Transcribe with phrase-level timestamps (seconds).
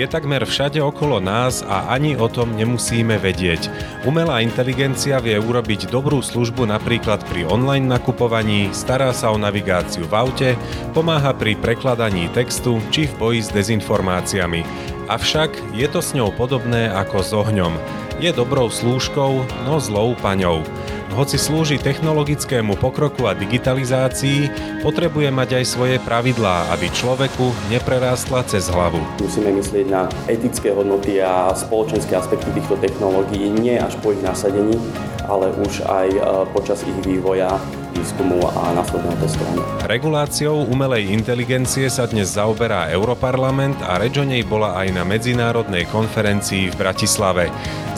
[0.00, 3.68] Je takmer všade okolo nás a ani o tom nemusíme vedieť.
[4.08, 10.16] Umelá inteligencia vie urobiť dobrú službu napríklad pri online nakupovaní, stará sa o navigáciu v
[10.16, 10.50] aute,
[10.96, 14.64] pomáha pri prekladaní textu či v boji s dezinformáciami.
[15.12, 17.76] Avšak je to s ňou podobné ako s ohňom.
[18.24, 20.64] Je dobrou slúžkou, no zlou paňou.
[21.10, 24.46] Hoci slúži technologickému pokroku a digitalizácii,
[24.86, 29.02] potrebuje mať aj svoje pravidlá, aby človeku neprerástla cez hlavu.
[29.18, 34.78] Musíme myslieť na etické hodnoty a spoločenské aspekty týchto technológií, nie až po ich nasadení,
[35.26, 36.20] ale už aj e,
[36.54, 37.58] počas ich vývoja
[37.90, 39.64] výskumu a následného testovania.
[39.90, 45.84] Reguláciou umelej inteligencie sa dnes zaoberá Europarlament a reč o nej bola aj na medzinárodnej
[45.90, 47.50] konferencii v Bratislave.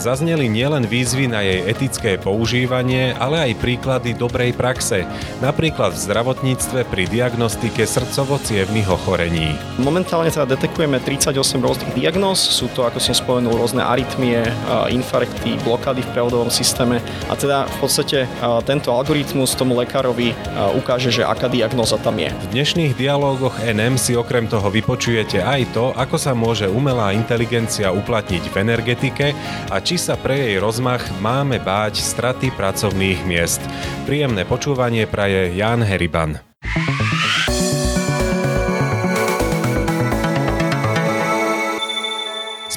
[0.03, 5.07] Zazneli nielen výzvy na jej etické používanie, ale aj príklady dobrej praxe,
[5.39, 9.55] napríklad v zdravotníctve pri diagnostike srdcovo-cievných ochorení.
[9.79, 14.43] Momentálne teda detekujeme 38 rôznych diagnóz, sú to, ako som spomenul, rôzne arytmie,
[14.91, 16.99] infarkty, blokády v prevodovom systéme
[17.31, 18.27] a teda v podstate
[18.67, 20.35] tento algoritmus tomu lekárovi
[20.75, 22.27] ukáže, že aká diagnoza tam je.
[22.27, 27.95] V dnešných dialógoch NM si okrem toho vypočujete aj to, ako sa môže umelá inteligencia
[27.95, 29.31] uplatniť v energetike
[29.71, 33.59] a či sa pre jej rozmach máme báť straty pracovných miest.
[34.05, 36.52] Príjemné počúvanie praje Jan Heriban.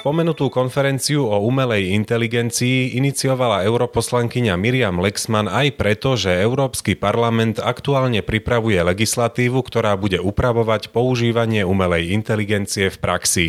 [0.07, 8.23] Spomenutú konferenciu o umelej inteligencii iniciovala europoslankyňa Miriam Lexman aj preto, že Európsky parlament aktuálne
[8.23, 13.47] pripravuje legislatívu, ktorá bude upravovať používanie umelej inteligencie v praxi.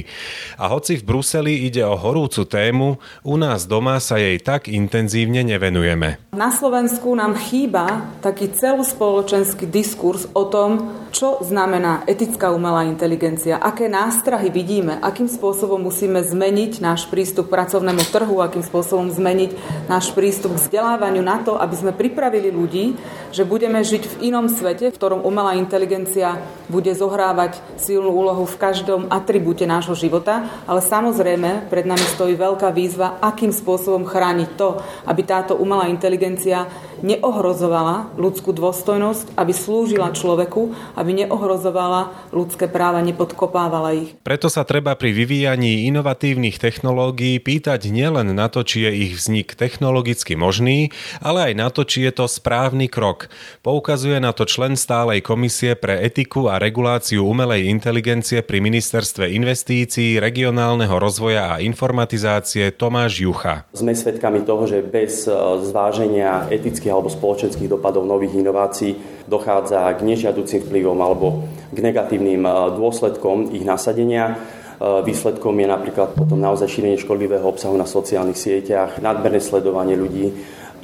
[0.57, 5.45] A hoci v Bruseli ide o horúcu tému, u nás doma sa jej tak intenzívne
[5.45, 6.33] nevenujeme.
[6.33, 13.87] Na Slovensku nám chýba taký celospoločenský diskurs o tom, čo znamená etická umelá inteligencia, aké
[13.87, 19.51] nástrahy vidíme, akým spôsobom musíme zmeniť náš prístup k pracovnému trhu, akým spôsobom zmeniť
[19.87, 22.99] náš prístup k vzdelávaniu na to, aby sme pripravili ľudí,
[23.31, 28.59] že budeme žiť v inom svete, v ktorom umelá inteligencia bude zohrávať silnú úlohu v
[28.59, 34.79] každom atribúte nášho života, ale samozrejme pred nami stojí veľká výzva, akým spôsobom chrániť to,
[35.07, 36.67] aby táto umelá inteligencia
[37.01, 44.17] neohrozovala ľudskú dôstojnosť, aby slúžila človeku, aby neohrozovala ľudské práva, nepodkopávala ich.
[44.25, 49.53] Preto sa treba pri vyvíjaní inovatívnych technológií pýtať nielen na to, či je ich vznik
[49.53, 50.89] technologicky možný,
[51.21, 53.29] ale aj na to, či je to správny krok.
[53.61, 60.17] Poukazuje na to člen stálej komisie pre etiku a reguláciu umelej inteligencie pri Ministerstve investícií,
[60.17, 63.69] regionálneho rozvoja a informatizácie Tomáš Jucha.
[63.75, 68.95] Sme svedkami toho, že bez e, zváženia etických alebo spoločenských dopadov nových inovácií
[69.27, 71.43] dochádza k nežiaducim vplyvom alebo
[71.75, 74.39] k negatívnym e, dôsledkom ich nasadenia
[74.77, 80.29] Eh, výsledkom je napríklad potom naozaj šírenie škodlivého obsahu na sociálnych sieťach, nadmerné sledovanie ľudí,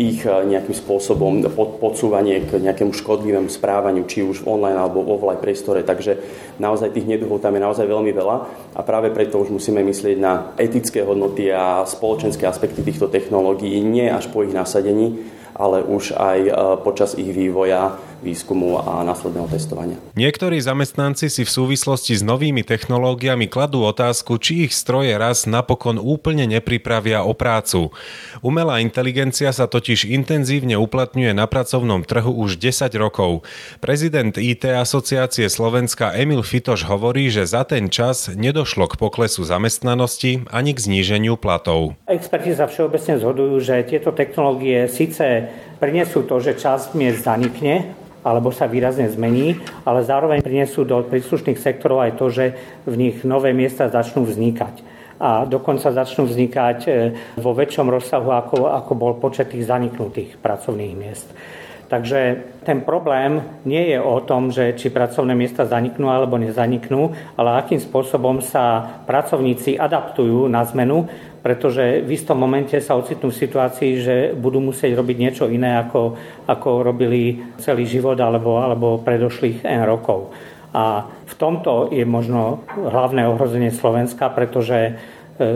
[0.01, 1.45] ich eh, nejakým spôsobom
[1.77, 5.85] podsúvanie k nejakému škodlivému správaniu, či už v online alebo v offline priestore.
[5.85, 6.17] Takže
[6.57, 8.37] naozaj tých neduhov tam je naozaj veľmi veľa
[8.73, 14.09] a práve preto už musíme myslieť na etické hodnoty a spoločenské aspekty týchto technológií, nie
[14.09, 15.21] až po ich nasadení,
[15.53, 16.39] ale už aj
[16.81, 17.93] počas ich vývoja
[18.23, 19.99] výskumu a následného testovania.
[20.15, 25.99] Niektorí zamestnanci si v súvislosti s novými technológiami kladú otázku, či ich stroje raz napokon
[25.99, 27.91] úplne nepripravia o prácu.
[28.39, 33.43] Umelá inteligencia sa totiž intenzívne uplatňuje na pracovnom trhu už 10 rokov.
[33.83, 40.47] Prezident IT asociácie Slovenska Emil Fitoš hovorí, že za ten čas nedošlo k poklesu zamestnanosti
[40.47, 41.99] ani k zníženiu platov.
[42.07, 45.51] Experti sa všeobecne zhodujú, že tieto technológie síce
[45.81, 47.91] prinesú to, že časť miest zanikne,
[48.23, 52.45] alebo sa výrazne zmení, ale zároveň prinesú do príslušných sektorov aj to, že
[52.87, 56.89] v nich nové miesta začnú vznikať a dokonca začnú vznikať e,
[57.39, 61.31] vo väčšom rozsahu, ako, ako bol počet tých zaniknutých pracovných miest.
[61.87, 62.19] Takže
[62.65, 63.37] ten problém
[63.69, 68.81] nie je o tom, že či pracovné miesta zaniknú alebo nezaniknú, ale akým spôsobom sa
[69.05, 71.05] pracovníci adaptujú na zmenu,
[71.43, 76.15] pretože v istom momente sa ocitnú v situácii, že budú musieť robiť niečo iné, ako,
[76.47, 80.31] ako robili celý život alebo, alebo predošlých N rokov.
[80.71, 84.91] A v tomto je možno hlavné ohrozenie Slovenska, pretože e,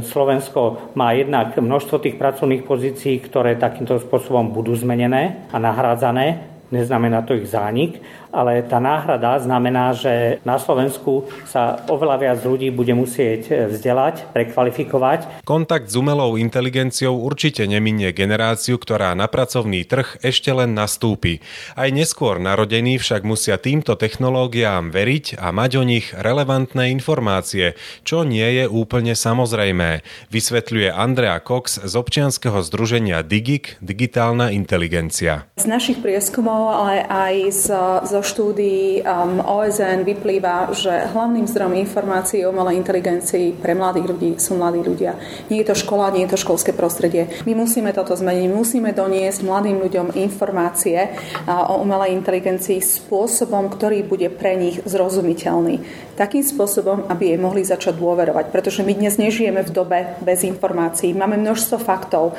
[0.03, 7.23] Slovensko má jednak množstvo tých pracovných pozícií, ktoré takýmto spôsobom budú zmenené a nahrádzané neznamená
[7.23, 12.91] to ich zánik, ale tá náhrada znamená, že na Slovensku sa oveľa viac ľudí bude
[12.93, 15.47] musieť vzdelať, prekvalifikovať.
[15.47, 21.39] Kontakt s umelou inteligenciou určite neminie generáciu, ktorá na pracovný trh ešte len nastúpi.
[21.73, 28.27] Aj neskôr narodení však musia týmto technológiám veriť a mať o nich relevantné informácie, čo
[28.27, 35.47] nie je úplne samozrejmé, vysvetľuje Andrea Cox z občianskeho združenia Digik Digitálna inteligencia.
[35.55, 37.65] Z našich prieskumov, ale aj z,
[38.09, 44.29] zo štúdií um, OSN vyplýva, že hlavným zdrojom informácií o umelej inteligencii pre mladých ľudí
[44.41, 45.13] sú mladí ľudia.
[45.53, 47.29] Nie je to škola, nie je to školské prostredie.
[47.45, 54.01] My musíme toto zmeniť, musíme doniesť mladým ľuďom informácie uh, o umelej inteligencii spôsobom, ktorý
[54.07, 55.83] bude pre nich zrozumiteľný.
[56.17, 58.49] Takým spôsobom, aby jej mohli začať dôverovať.
[58.49, 61.13] Pretože my dnes nežijeme v dobe bez informácií.
[61.13, 62.33] Máme množstvo faktov.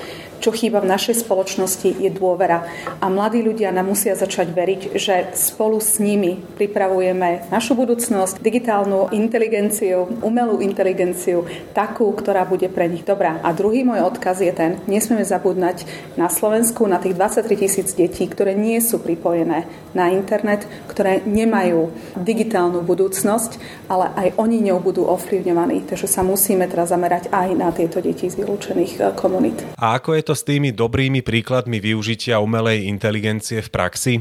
[0.48, 2.64] Čo chýba v našej spoločnosti je dôvera.
[3.04, 9.12] A mladí ľudia nám musia začať veriť, že spolu s nimi pripravujeme našu budúcnosť, digitálnu
[9.12, 11.44] inteligenciu, umelú inteligenciu,
[11.76, 13.44] takú, ktorá bude pre nich dobrá.
[13.44, 15.84] A druhý môj odkaz je ten, nesmieme zabudnať
[16.16, 21.92] na Slovensku, na tých 23 tisíc detí, ktoré nie sú pripojené na internet, ktoré nemajú
[22.16, 23.60] digitálnu budúcnosť,
[23.92, 25.84] ale aj oni ňou budú ovplyvňovaní.
[25.84, 29.60] Takže sa musíme teraz zamerať aj na tieto deti z vylúčených eh, komunít.
[29.76, 34.14] A ako je to s tými dobrými príkladmi využitia umelej inteligencie v praxi?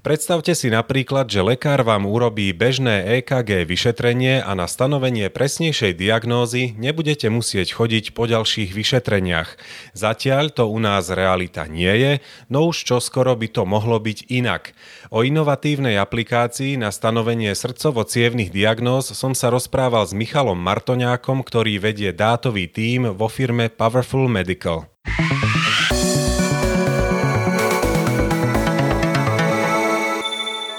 [0.00, 6.72] Predstavte si napríklad, že lekár vám urobí bežné EKG vyšetrenie a na stanovenie presnejšej diagnózy
[6.80, 9.60] nebudete musieť chodiť po ďalších vyšetreniach.
[9.92, 12.12] Zatiaľ to u nás realita nie je,
[12.48, 14.72] no už čoskoro by to mohlo byť inak.
[15.12, 22.16] O inovatívnej aplikácii na stanovenie srdcovo-cievnych diagnóz som sa rozprával s Michalom Martoňákom, ktorý vedie
[22.16, 24.88] dátový tím vo firme Powerful Medical.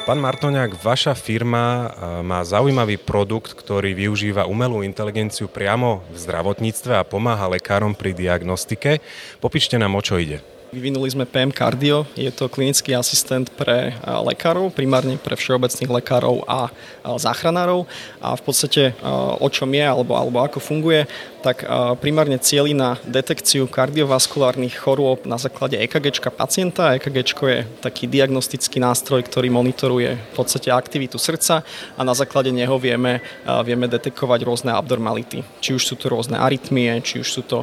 [0.03, 1.95] Pán Martoňák, vaša firma
[2.27, 8.99] má zaujímavý produkt, ktorý využíva umelú inteligenciu priamo v zdravotníctve a pomáha lekárom pri diagnostike.
[9.39, 10.43] Popíšte nám, o čo ide.
[10.73, 16.73] Vyvinuli sme PM Cardio, je to klinický asistent pre lekárov, primárne pre všeobecných lekárov a
[17.05, 17.85] záchranárov
[18.17, 18.97] a v podstate
[19.37, 21.05] o čom je alebo, alebo ako funguje,
[21.45, 21.61] tak
[22.01, 26.97] primárne cieli na detekciu kardiovaskulárnych chorôb na základe EKG pacienta.
[26.97, 31.61] EKG je taký diagnostický nástroj, ktorý monitoruje v podstate aktivitu srdca
[31.93, 33.21] a na základe neho vieme,
[33.61, 35.45] vieme detekovať rôzne abnormality.
[35.61, 37.61] Či už sú to rôzne arytmie, či už sú to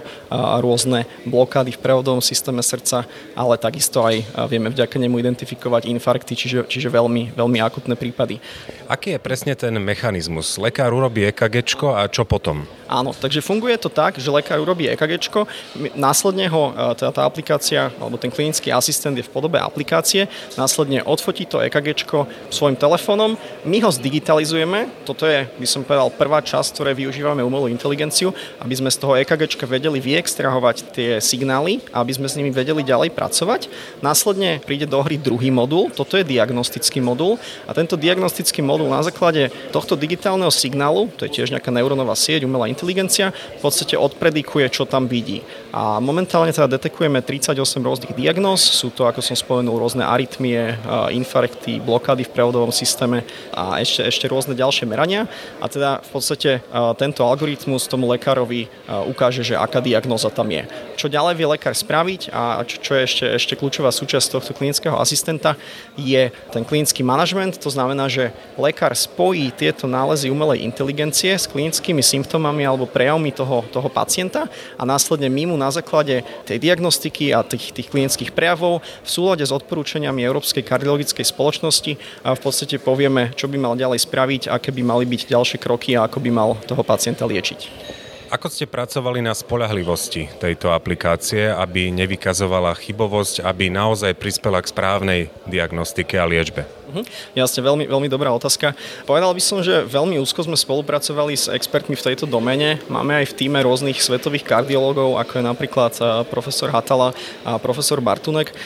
[0.62, 2.99] rôzne blokády v prevodovom systéme srdca,
[3.34, 8.40] ale takisto aj vieme vďaka nemu identifikovať infarkty, čiže, čiže veľmi, veľmi akutné prípady.
[8.90, 10.58] Aký je presne ten mechanizmus?
[10.58, 12.66] Lekár urobí EKG a čo potom?
[12.90, 15.30] Áno, takže funguje to tak, že lekár urobí EKG,
[15.94, 20.26] následne ho e, teda tá aplikácia alebo ten klinický asistent je v podobe aplikácie,
[20.58, 22.02] následne odfotí to EKG
[22.50, 27.70] svojim telefónom, my ho zdigitalizujeme, toto je, by som povedal, prvá časť, ktoré využívame umelú
[27.70, 32.82] inteligenciu, aby sme z toho EKG vedeli vyextrahovať tie signály, aby sme s nimi vedeli
[32.90, 33.70] ďalej pracovať.
[34.02, 39.06] Následne príde do hry druhý modul, toto je diagnostický modul a tento diagnostický modul na
[39.06, 44.66] základe tohto digitálneho signálu, to je tiež nejaká neurónová sieť, umelá inteligencia, v podstate odpredikuje,
[44.74, 45.46] čo tam vidí.
[45.70, 50.74] A momentálne teda detekujeme 38 rôznych diagnóz, sú to, ako som spomenul, rôzne arytmie,
[51.14, 53.22] infarkty, blokády v prevodovom systéme
[53.54, 55.30] a ešte, ešte rôzne ďalšie merania.
[55.62, 56.58] A teda v podstate
[56.98, 58.66] tento algoritmus tomu lekárovi
[59.06, 60.66] ukáže, že aká diagnóza tam je.
[60.98, 64.98] Čo ďalej vie lekár spraviť a čo, čo je ešte, ešte kľúčová súčasť tohto klinického
[64.98, 65.54] asistenta
[65.94, 67.62] je ten klinický manažment.
[67.62, 73.62] To znamená, že lekár spojí tieto nálezy umelej inteligencie s klinickými symptómami alebo prejavmi toho,
[73.70, 78.80] toho pacienta a následne my mu na základe tej diagnostiky a tých, tých klinických prejavov
[78.80, 84.00] v súlade s odporúčaniami Európskej kardiologickej spoločnosti a v podstate povieme, čo by mal ďalej
[84.08, 87.99] spraviť, aké by mali byť ďalšie kroky a ako by mal toho pacienta liečiť.
[88.30, 95.20] Ako ste pracovali na spolahlivosti tejto aplikácie, aby nevykazovala chybovosť, aby naozaj prispela k správnej
[95.50, 96.62] diagnostike a liečbe?
[96.90, 97.06] Uh-huh.
[97.38, 98.74] Jasne, veľmi, veľmi dobrá otázka.
[99.06, 102.82] Povedal by som, že veľmi úzko sme spolupracovali s expertmi v tejto domene.
[102.90, 107.14] Máme aj v týme rôznych svetových kardiológov, ako je napríklad eh, profesor Hatala
[107.46, 108.56] a profesor Bartunek, eh,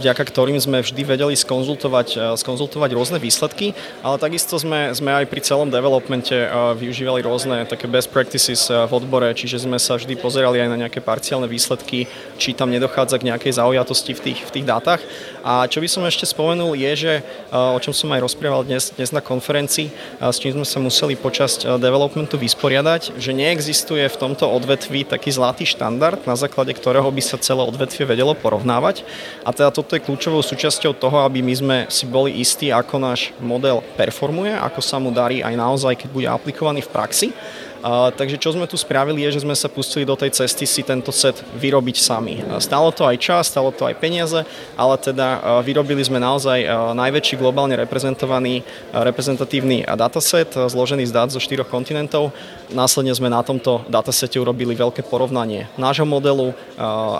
[0.00, 5.28] vďaka ktorým sme vždy vedeli skonzultovať, eh, skonzultovať rôzne výsledky, ale takisto sme, sme aj
[5.28, 6.32] pri celom developmente
[6.80, 11.46] využívali rôzne také best practices odbore, čiže sme sa vždy pozerali aj na nejaké parciálne
[11.46, 15.00] výsledky, či tam nedochádza k nejakej zaujatosti v tých, v tých dátach.
[15.46, 17.12] A čo by som ešte spomenul je, že
[17.52, 19.88] o čom som aj rozprával dnes, dnes na konferencii,
[20.20, 25.64] s čím sme sa museli počas developmentu vysporiadať, že neexistuje v tomto odvetví taký zlatý
[25.64, 29.02] štandard, na základe ktorého by sa celé odvetvie vedelo porovnávať.
[29.44, 33.32] A teda toto je kľúčovou súčasťou toho, aby my sme si boli istí, ako náš
[33.40, 37.28] model performuje, ako sa mu darí aj naozaj, keď bude aplikovaný v praxi.
[37.82, 41.08] Takže čo sme tu spravili je, že sme sa pustili do tej cesty si tento
[41.08, 42.44] set vyrobiť sami.
[42.60, 44.44] Stalo to aj čas, stalo to aj peniaze,
[44.76, 48.60] ale teda vyrobili sme naozaj najväčší globálne reprezentovaný
[48.92, 52.36] reprezentatívny dataset zložený z dát zo štyroch kontinentov.
[52.70, 56.52] Následne sme na tomto datasete urobili veľké porovnanie nášho modelu,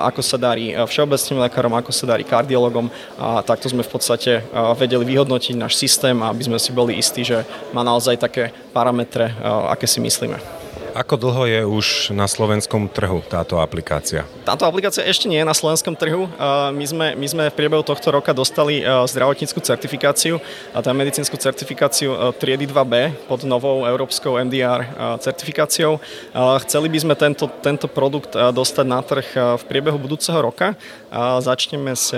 [0.04, 4.44] ako sa darí všeobecným lekárom, ako sa darí kardiologom a takto sme v podstate
[4.76, 9.34] vedeli vyhodnotiť náš systém, aby sme si boli istí, že má naozaj také parametre,
[9.68, 10.59] aké si myslíme.
[10.90, 14.26] Ako dlho je už na slovenskom trhu táto aplikácia?
[14.42, 16.26] Táto aplikácia ešte nie je na slovenskom trhu.
[16.74, 20.42] My sme, my sme v priebehu tohto roka dostali zdravotníckú certifikáciu,
[20.74, 24.82] a tá medicínsku certifikáciu triedy 2B pod novou európskou MDR
[25.22, 26.02] certifikáciou.
[26.66, 29.28] Chceli by sme tento, tento produkt dostať na trh
[29.58, 30.74] v priebehu budúceho roka.
[31.38, 32.10] Začneme s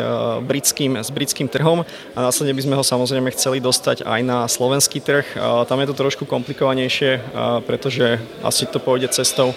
[0.44, 1.84] britským, s britským trhom
[2.16, 5.36] a následne by sme ho samozrejme chceli dostať aj na slovenský trh.
[5.68, 7.20] Tam je to trošku komplikovanejšie,
[7.68, 9.52] pretože asi to pôjde cestou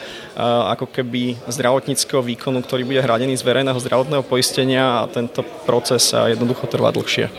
[0.67, 6.67] ako keby zdravotníckého výkonu, ktorý bude hradený z verejného zdravotného poistenia a tento proces jednoducho
[6.67, 7.31] trvá dlhšie.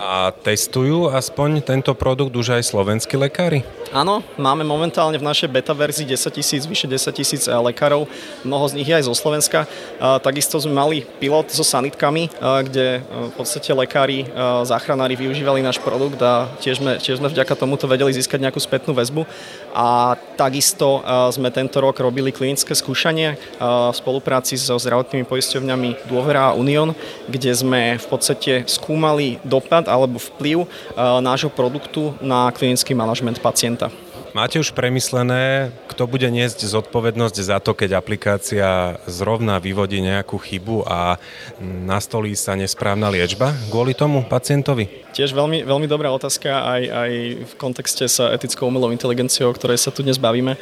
[0.00, 3.60] A testujú aspoň tento produkt už aj slovenskí lekári?
[3.92, 8.08] Áno, máme momentálne v našej beta verzii 10 tisíc, vyše 10 tisíc eh, lekárov,
[8.40, 9.66] mnoho z nich je aj zo Slovenska.
[10.22, 14.24] Takisto sme mali pilot so sanitkami, eh, kde eh, v podstate lekári,
[14.64, 18.96] záchranári využívali náš produkt a tiež sme, tiež sme vďaka tomuto vedeli získať nejakú spätnú
[18.96, 19.26] väzbu.
[19.74, 26.56] A takisto sme tento rok robili klinické skúšanie v spolupráci so zdravotnými poisťovňami Dôvera a
[26.58, 26.90] Union,
[27.30, 30.70] kde sme v podstate skúmali dopad alebo vplyv
[31.20, 33.90] nášho produktu na klinický manažment pacienta.
[34.30, 40.86] Máte už premyslené, kto bude niesť zodpovednosť za to, keď aplikácia zrovna vyvodí nejakú chybu
[40.86, 41.18] a
[41.58, 44.86] nastolí sa nesprávna liečba kvôli tomu pacientovi?
[45.10, 49.82] Tiež veľmi, veľmi dobrá otázka aj, aj v kontexte s etickou umelou inteligenciou, o ktorej
[49.82, 50.54] sa tu dnes bavíme.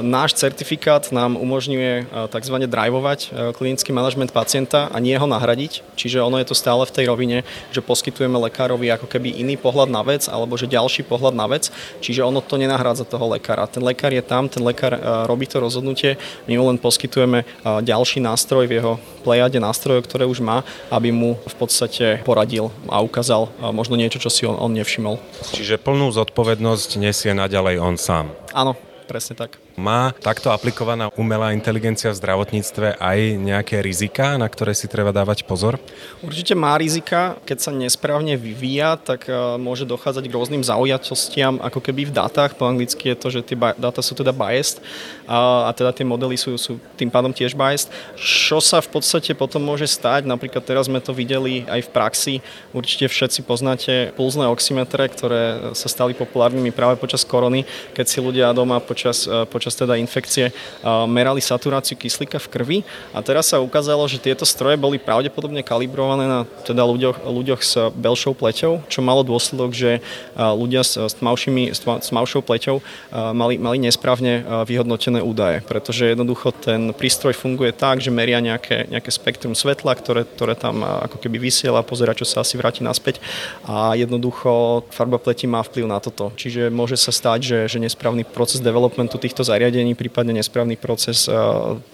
[0.00, 2.56] Náš certifikát nám umožňuje tzv.
[2.64, 5.84] drivovať klinický manažment pacienta a nie ho nahradiť.
[6.00, 7.44] Čiže ono je to stále v tej rovine,
[7.76, 11.68] že poskytujeme lekárovi ako keby iný pohľad na vec alebo že ďalší pohľad na vec.
[12.00, 13.66] Čiže ono to nenahrádza nahrádza toho lekára.
[13.66, 16.14] Ten lekár je tam, ten lekár e, robí to rozhodnutie,
[16.46, 17.46] my mu len poskytujeme e,
[17.82, 20.62] ďalší nástroj v jeho plejade nástrojov, ktoré už má,
[20.94, 25.18] aby mu v podstate poradil a ukázal e, možno niečo, čo si on, on nevšimol.
[25.50, 28.30] Čiže plnú zodpovednosť nesie naďalej on sám.
[28.54, 28.78] Áno,
[29.10, 29.65] presne tak.
[29.76, 35.44] Má takto aplikovaná umelá inteligencia v zdravotníctve aj nejaké rizika, na ktoré si treba dávať
[35.44, 35.76] pozor?
[36.24, 37.36] Určite má rizika.
[37.44, 42.56] Keď sa nesprávne vyvíja, tak e, môže dochádzať k rôznym zaujatostiam, ako keby v dátach.
[42.56, 44.80] Po anglicky je to, že tie dáta sú teda biased
[45.28, 47.92] a, a teda tie modely sú, sú tým pádom tiež biased.
[48.16, 52.34] Čo sa v podstate potom môže stať, napríklad teraz sme to videli aj v praxi,
[52.72, 58.56] určite všetci poznáte pulzné oximetre, ktoré sa stali populárnymi práve počas korony, keď si ľudia
[58.56, 60.54] doma počas, e, počas počas teda infekcie
[61.10, 62.78] merali saturáciu kyslíka v krvi.
[63.10, 67.74] A teraz sa ukázalo, že tieto stroje boli pravdepodobne kalibrované na teda ľuďoch, ľuďoch s
[67.98, 69.98] belšou pleťou, čo malo dôsledok, že
[70.38, 72.78] ľudia s, tmavšími, s tmavšou pleťou
[73.34, 79.10] mali, mali nesprávne vyhodnotené údaje, pretože jednoducho ten prístroj funguje tak, že meria nejaké, nejaké
[79.10, 83.18] spektrum svetla, ktoré, ktoré tam ako keby vysiela, pozera, čo sa asi vráti naspäť.
[83.66, 86.30] A jednoducho farba pleti má vplyv na toto.
[86.38, 91.24] Čiže môže sa stať, že, že nesprávny proces developmentu týchto zariadení zariadení, prípadne nesprávny proces
[91.26, 91.34] eh,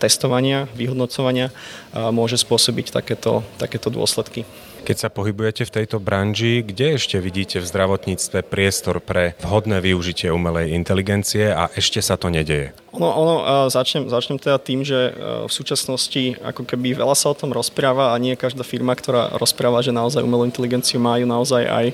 [0.02, 1.54] testovania, vyhodnocovania
[1.94, 4.42] môže spôsobiť takéto, takéto dôsledky.
[4.82, 10.34] Keď sa pohybujete v tejto branži, kde ešte vidíte v zdravotníctve priestor pre vhodné využitie
[10.34, 12.74] umelej inteligencie a ešte sa to nedeje?
[12.92, 13.34] Ono, ono
[13.72, 18.20] začnem, začnem teda tým, že v súčasnosti ako keby veľa sa o tom rozpráva a
[18.20, 21.86] nie každá firma, ktorá rozpráva, že naozaj umelú inteligenciu majú naozaj aj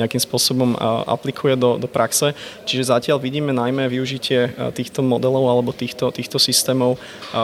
[0.00, 0.72] nejakým spôsobom
[1.04, 2.32] aplikuje do, do praxe.
[2.64, 6.96] Čiže zatiaľ vidíme najmä využitie týchto modelov alebo týchto, týchto systémov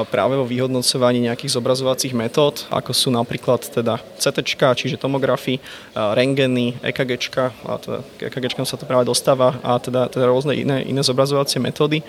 [0.09, 4.41] práve vo vyhodnocovaní nejakých zobrazovacích metód, ako sú napríklad teda CT,
[4.73, 5.61] čiže tomografy,
[5.95, 7.21] rengeny, EKG,
[7.69, 12.03] a teda EKG sa to práve dostáva a teda, teda rôzne iné, iné zobrazovacie metódy.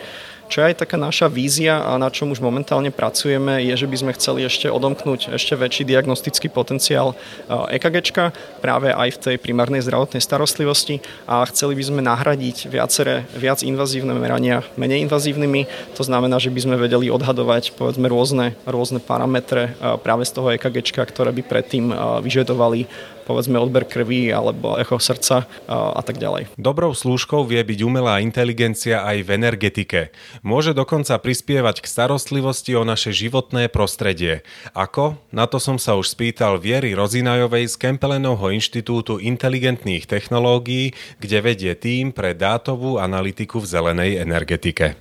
[0.52, 3.96] Čo je aj taká naša vízia a na čom už momentálne pracujeme, je, že by
[3.96, 7.16] sme chceli ešte odomknúť ešte väčší diagnostický potenciál
[7.50, 8.13] EKG
[8.60, 14.13] práve aj v tej primárnej zdravotnej starostlivosti a chceli by sme nahradiť viaceré, viac invazívne
[14.13, 15.96] merania menej invazívnymi.
[15.96, 19.74] To znamená, že by sme vedeli odhadovať povedzme rôzne, rôzne parametre
[20.04, 25.48] práve z toho EKG, ktoré by predtým vyžadovali vykonávali povedzme odber krvi alebo echo srdca
[25.63, 26.51] a, a tak ďalej.
[26.60, 30.01] Dobrou slúžkou vie byť umelá inteligencia aj v energetike.
[30.44, 34.44] Môže dokonca prispievať k starostlivosti o naše životné prostredie.
[34.75, 35.15] Ako?
[35.32, 40.92] Na to som sa už spýtal Viery Rozinajovej z Kempelenovho inštitútu inteligentných technológií,
[41.24, 45.00] kde vedie tým pre dátovú analytiku v zelenej energetike.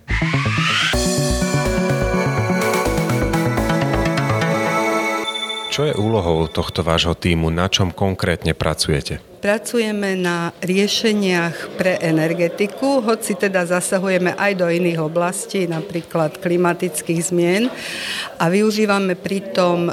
[5.73, 7.49] Čo je úlohou tohto vášho týmu?
[7.49, 9.32] Na čom konkrétne pracujete?
[9.43, 17.67] Pracujeme na riešeniach pre energetiku, hoci teda zasahujeme aj do iných oblastí, napríklad klimatických zmien.
[18.39, 19.93] A využívame pritom e,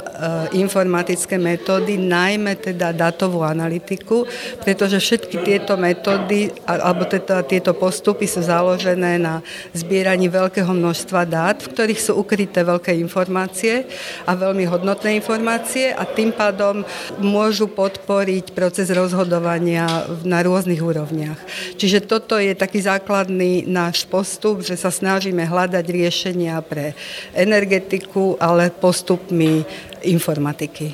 [0.54, 4.22] informatické metódy, najmä teda datovú analytiku,
[4.62, 9.42] pretože všetky tieto metódy alebo teda tieto postupy sú založené na
[9.74, 13.82] zbieraní veľkého množstva dát, v ktorých sú ukryté veľké informácie
[14.30, 16.86] a veľmi hodnotné informácie a tým pádom
[17.18, 21.40] môžu podporiť proces rozhodovania rozhodovania na rôznych úrovniach.
[21.80, 26.92] Čiže toto je taký základný náš postup, že sa snažíme hľadať riešenia pre
[27.32, 29.64] energetiku, ale postupmi
[30.04, 30.92] informatiky.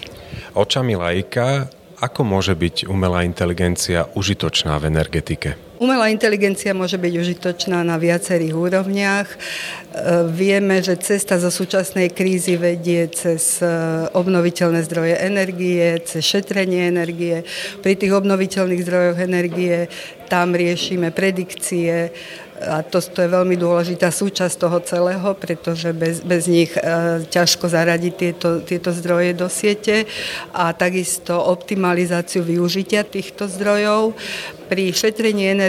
[0.55, 1.67] Očami lajka,
[1.99, 5.66] ako môže byť umelá inteligencia užitočná v energetike?
[5.77, 9.29] Umelá inteligencia môže byť užitočná na viacerých úrovniach.
[9.29, 9.37] E,
[10.33, 13.69] vieme, že cesta zo súčasnej krízy vedie cez e,
[14.17, 17.45] obnoviteľné zdroje energie, cez šetrenie energie.
[17.85, 19.93] Pri tých obnoviteľných zdrojoch energie
[20.33, 22.09] tam riešime predikcie,
[22.57, 26.81] a to, to je veľmi dôležitá súčasť toho celého, pretože bez, bez nich e,
[27.29, 30.09] ťažko zaradiť tieto, tieto zdroje do siete
[30.57, 34.17] a takisto optimalizáciu využitia týchto zdrojov.
[34.67, 35.66] Pri šetrení energie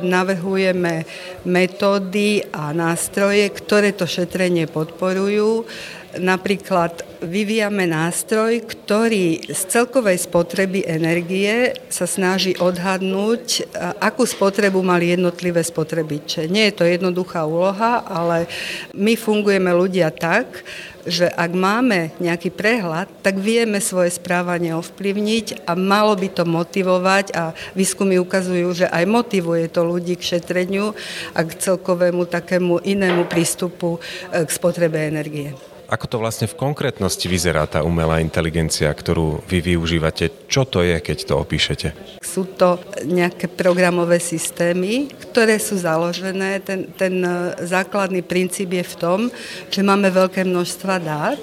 [0.00, 1.04] navrhujeme
[1.44, 5.68] metódy a nástroje, ktoré to šetrenie podporujú.
[6.16, 13.68] Napríklad vyvíjame nástroj, ktorý z celkovej spotreby energie sa snaží odhadnúť,
[14.00, 16.48] akú spotrebu mali jednotlivé spotrebiče.
[16.48, 18.48] Nie je to jednoduchá úloha, ale
[18.96, 20.64] my fungujeme ľudia tak,
[21.08, 27.32] že ak máme nejaký prehľad, tak vieme svoje správanie ovplyvniť a malo by to motivovať
[27.32, 30.92] a výskumy ukazujú, že aj motivuje to ľudí k šetreniu
[31.32, 35.69] a k celkovému takému inému prístupu e, k spotrebe energie.
[35.90, 40.46] Ako to vlastne v konkrétnosti vyzerá tá umelá inteligencia, ktorú vy využívate?
[40.46, 41.88] Čo to je, keď to opíšete?
[42.22, 46.62] Sú to nejaké programové systémy, ktoré sú založené.
[46.62, 49.18] Ten, ten e, základný princíp je v tom,
[49.66, 51.42] že máme veľké množstva dát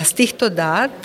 [0.00, 0.96] a z týchto dát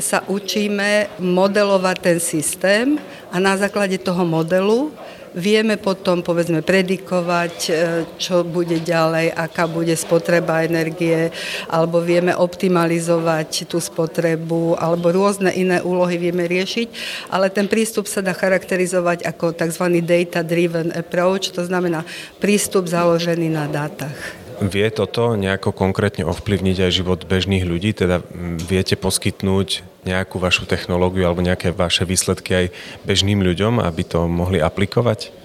[0.00, 2.96] sa učíme modelovať ten systém
[3.28, 4.88] a na základe toho modelu
[5.30, 7.72] Vieme potom, povedzme, predikovať, e,
[8.18, 11.30] čo bude ďalej, aká bude spotreba energie,
[11.70, 16.88] alebo vieme optimalizovať tú spotrebu, alebo rôzne iné úlohy vieme riešiť,
[17.30, 20.02] ale ten prístup sa dá charakterizovať ako tzv.
[20.02, 22.02] data-driven approach, to znamená
[22.42, 24.18] prístup založený na dátach.
[24.60, 27.96] Vie toto nejako konkrétne ovplyvniť aj život bežných ľudí?
[27.96, 28.20] Teda
[28.60, 32.66] viete poskytnúť nejakú vašu technológiu alebo nejaké vaše výsledky aj
[33.04, 35.39] bežným ľuďom, aby to mohli aplikovať?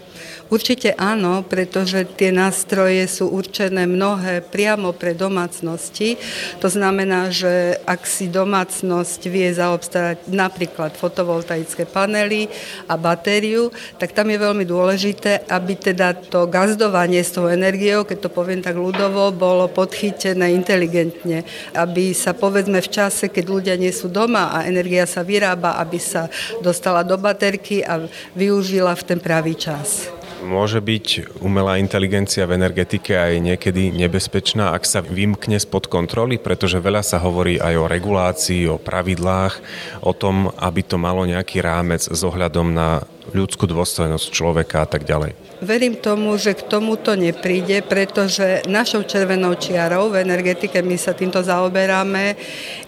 [0.46, 6.22] Určite áno, pretože tie nástroje sú určené mnohé priamo pre domácnosti.
[6.62, 12.46] To znamená, že ak si domácnosť vie zaobstarať napríklad fotovoltaické panely
[12.86, 18.30] a batériu, tak tam je veľmi dôležité, aby teda to gazdovanie s tou energiou, keď
[18.30, 21.42] to poviem tak ľudovo, bolo podchytené inteligentne.
[21.74, 25.98] Aby sa povedzme v čase, keď ľudia nie sú doma a energia sa vyrába, aby
[25.98, 26.30] sa
[26.62, 28.06] dostala do baterky a
[28.38, 30.15] využila v ten pravý čas.
[30.44, 36.84] Môže byť umelá inteligencia v energetike aj niekedy nebezpečná, ak sa vymkne spod kontroly, pretože
[36.84, 39.64] veľa sa hovorí aj o regulácii, o pravidlách,
[40.04, 45.08] o tom, aby to malo nejaký rámec s ohľadom na ľudskú dôstojnosť človeka a tak
[45.08, 45.45] ďalej.
[45.64, 51.40] Verím tomu, že k tomuto nepríde, pretože našou červenou čiarou v energetike, my sa týmto
[51.40, 52.36] zaoberáme,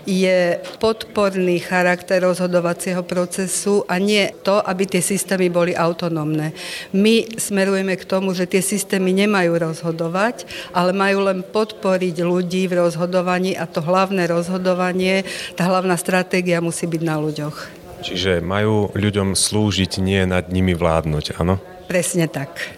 [0.04, 6.52] je podporný charakter rozhodovacieho procesu a nie to, aby tie systémy boli autonómne.
[6.92, 10.44] My smerujeme k tomu, že tie systémy nemajú rozhodovať,
[10.76, 15.24] ale majú len podporiť ľudí v rozhodovaní a to hlavné rozhodovanie,
[15.56, 17.58] tá hlavná stratégia musí byť na ľuďoch.
[18.04, 21.77] Čiže majú ľuďom slúžiť, nie nad nimi vládnuť, áno?
[21.88, 22.78] Presne tak.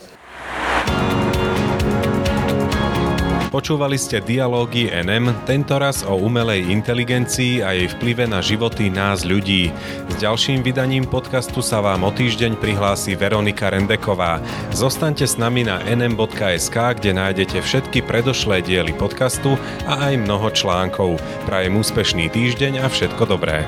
[3.49, 9.73] Počúvali ste dialógy NM, tentoraz o umelej inteligencii a jej vplyve na životy nás ľudí.
[10.05, 14.37] S ďalším vydaním podcastu sa vám o týždeň prihlási Veronika Rendeková.
[14.69, 19.57] Zostaňte s nami na nm.sk, kde nájdete všetky predošlé diely podcastu
[19.89, 21.17] a aj mnoho článkov.
[21.49, 23.65] Prajem úspešný týždeň a všetko dobré.